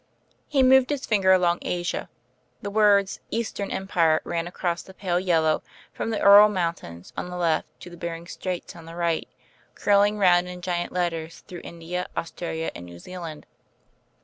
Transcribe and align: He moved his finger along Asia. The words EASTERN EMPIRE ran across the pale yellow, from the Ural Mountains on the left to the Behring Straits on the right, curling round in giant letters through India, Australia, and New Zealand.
He 0.47 0.63
moved 0.63 0.89
his 0.89 1.05
finger 1.05 1.31
along 1.31 1.59
Asia. 1.61 2.09
The 2.63 2.71
words 2.71 3.19
EASTERN 3.29 3.69
EMPIRE 3.69 4.21
ran 4.23 4.47
across 4.47 4.81
the 4.81 4.95
pale 4.95 5.19
yellow, 5.19 5.61
from 5.93 6.09
the 6.09 6.17
Ural 6.17 6.49
Mountains 6.49 7.13
on 7.15 7.29
the 7.29 7.37
left 7.37 7.67
to 7.81 7.91
the 7.91 7.97
Behring 7.97 8.25
Straits 8.25 8.75
on 8.75 8.85
the 8.85 8.95
right, 8.95 9.27
curling 9.75 10.17
round 10.17 10.47
in 10.47 10.63
giant 10.63 10.91
letters 10.91 11.41
through 11.41 11.61
India, 11.63 12.07
Australia, 12.17 12.71
and 12.73 12.87
New 12.87 12.97
Zealand. 12.97 13.45